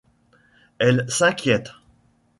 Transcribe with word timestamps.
Elle 0.79 1.05
s'inquiète. 1.09 1.73